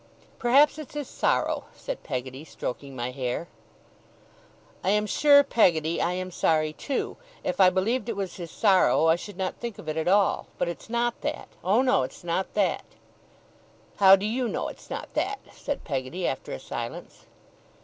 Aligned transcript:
'Perhaps 0.39 0.79
it's 0.79 0.95
his 0.95 1.07
sorrow,' 1.07 1.65
said 1.75 2.01
Peggotty, 2.01 2.43
stroking 2.43 2.95
my 2.95 3.11
hair. 3.11 3.47
'I 4.83 4.89
am 4.89 5.05
sure, 5.05 5.43
Peggotty, 5.43 6.01
I 6.01 6.13
am 6.13 6.31
sorry 6.31 6.73
too. 6.73 7.17
If 7.43 7.59
I 7.61 7.69
believed 7.69 8.09
it 8.09 8.15
was 8.15 8.37
his 8.37 8.49
sorrow, 8.49 9.05
I 9.05 9.15
should 9.15 9.37
not 9.37 9.57
think 9.57 9.77
of 9.77 9.87
it 9.87 9.97
at 9.97 10.07
all. 10.07 10.47
But 10.57 10.69
it's 10.69 10.89
not 10.89 11.21
that; 11.21 11.49
oh, 11.63 11.83
no, 11.83 12.01
it's 12.01 12.23
not 12.23 12.55
that.' 12.55 12.95
'How 13.97 14.15
do 14.15 14.25
you 14.25 14.47
know 14.49 14.69
it's 14.69 14.89
not 14.89 15.13
that?' 15.13 15.37
said 15.53 15.83
Peggotty, 15.83 16.25
after 16.25 16.51
a 16.51 16.59
silence. 16.59 17.27